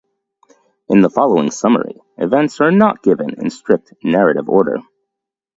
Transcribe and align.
In 0.89 1.01
the 1.01 1.11
following 1.11 1.51
summary, 1.51 2.01
events 2.17 2.59
are 2.59 2.71
not 2.71 3.03
given 3.03 3.39
in 3.39 3.51
strict 3.51 3.93
narrative 4.03 4.49
order. 4.49 4.77